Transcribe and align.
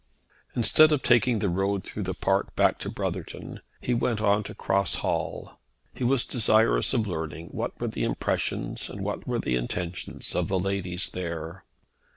Instead 0.55 0.91
of 0.91 1.03
taking 1.03 1.37
the 1.37 1.47
road 1.47 1.83
through 1.83 2.01
the 2.01 2.15
park 2.15 2.55
back 2.55 2.79
to 2.79 2.89
Brotherton, 2.89 3.61
he 3.79 3.93
went 3.93 4.19
on 4.19 4.41
to 4.45 4.55
Cross 4.55 4.95
Hall. 5.05 5.59
He 5.93 6.03
was 6.03 6.25
desirous 6.25 6.91
of 6.95 7.05
learning 7.05 7.49
what 7.49 7.79
were 7.79 7.87
the 7.87 8.03
impressions, 8.03 8.89
and 8.89 9.01
what 9.03 9.21
the 9.43 9.55
intentions, 9.55 10.33
of 10.33 10.47
the 10.47 10.57
ladies 10.57 11.11
there. 11.11 11.65